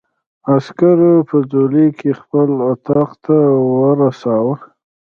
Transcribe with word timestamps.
عسکرو 0.53 1.13
په 1.27 1.37
ځولۍ 1.51 1.87
کې 1.99 2.09
خپل 2.21 2.49
اتاق 2.71 3.09
ته 3.25 3.35
ورساوه. 3.77 4.55